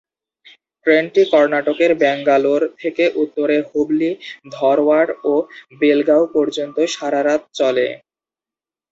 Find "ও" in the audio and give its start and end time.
5.23-5.33